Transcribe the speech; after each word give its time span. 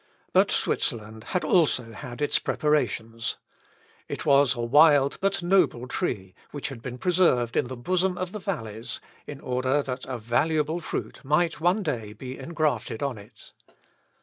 But 0.33 0.49
Switzerland 0.49 1.25
had 1.25 1.43
also 1.43 1.91
had 1.93 2.23
its 2.23 2.39
preparations. 2.39 3.37
It 4.07 4.25
was 4.25 4.55
a 4.55 4.59
wild 4.61 5.19
but 5.21 5.43
noble 5.43 5.87
tree, 5.87 6.33
which 6.49 6.69
had 6.69 6.81
been 6.81 6.97
preserved 6.97 7.55
in 7.55 7.67
the 7.67 7.77
bosom 7.77 8.17
of 8.17 8.31
the 8.31 8.39
valleys, 8.39 8.99
in 9.27 9.39
order 9.39 9.83
that 9.83 10.05
a 10.07 10.17
valuable 10.17 10.79
fruit 10.79 11.23
might 11.23 11.61
one 11.61 11.83
day 11.83 12.13
be 12.13 12.39
engrafted 12.39 13.03
on 13.03 13.19
it. 13.19 13.51